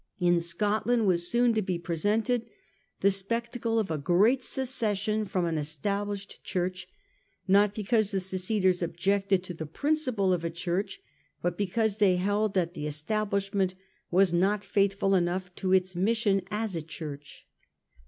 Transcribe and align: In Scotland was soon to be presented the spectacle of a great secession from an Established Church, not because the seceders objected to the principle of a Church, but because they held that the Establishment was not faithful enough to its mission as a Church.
In 0.19 0.39
Scotland 0.39 1.05
was 1.05 1.27
soon 1.29 1.53
to 1.53 1.61
be 1.61 1.77
presented 1.77 2.49
the 3.01 3.11
spectacle 3.11 3.77
of 3.77 3.91
a 3.91 3.99
great 3.99 4.41
secession 4.41 5.25
from 5.25 5.45
an 5.45 5.59
Established 5.59 6.43
Church, 6.43 6.87
not 7.47 7.75
because 7.75 8.09
the 8.09 8.19
seceders 8.19 8.81
objected 8.81 9.43
to 9.43 9.53
the 9.53 9.67
principle 9.67 10.33
of 10.33 10.43
a 10.43 10.49
Church, 10.49 11.01
but 11.43 11.55
because 11.55 11.97
they 11.97 12.15
held 12.15 12.55
that 12.55 12.73
the 12.73 12.87
Establishment 12.87 13.75
was 14.09 14.33
not 14.33 14.63
faithful 14.65 15.13
enough 15.13 15.53
to 15.53 15.71
its 15.71 15.95
mission 15.95 16.41
as 16.49 16.75
a 16.75 16.81
Church. 16.81 17.45